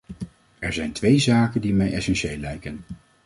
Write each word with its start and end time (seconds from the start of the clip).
Er 0.59 0.73
zijn 0.73 0.91
twee 0.91 1.19
zaken 1.19 1.61
die 1.61 1.73
mij 1.73 1.93
essentieel 1.93 2.37
lijken. 2.37 2.83